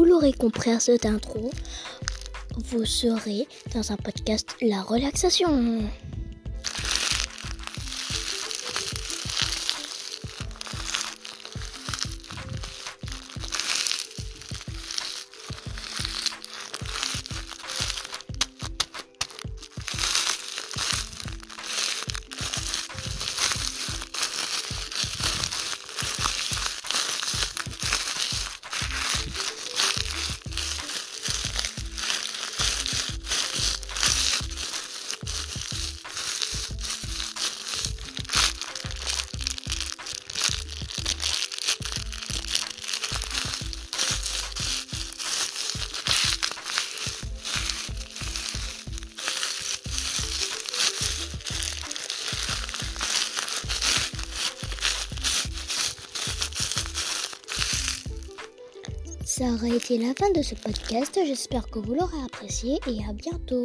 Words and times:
l'aurez 0.00 0.32
compris 0.32 0.70
à 0.70 0.80
cette 0.80 1.06
intro, 1.06 1.50
vous 2.64 2.84
serez 2.84 3.46
dans 3.74 3.92
un 3.92 3.96
podcast 3.96 4.56
La 4.60 4.82
relaxation. 4.82 5.82
Ça 59.34 59.44
aurait 59.46 59.78
été 59.78 59.96
la 59.96 60.12
fin 60.12 60.30
de 60.32 60.42
ce 60.42 60.54
podcast. 60.54 61.18
J'espère 61.26 61.66
que 61.70 61.78
vous 61.78 61.94
l'aurez 61.94 62.22
apprécié 62.22 62.78
et 62.86 62.98
à 63.08 63.14
bientôt. 63.14 63.64